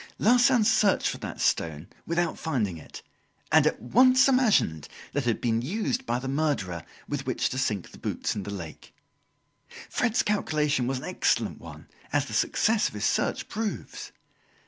[0.17, 3.03] Larsan searched for that stone without finding it,
[3.51, 7.59] and at once imagined that it had been used by the murderer with which to
[7.59, 8.95] sink the boots in the lake.
[9.91, 14.11] Fred's calculation was an excellent one, as the success of his search proves.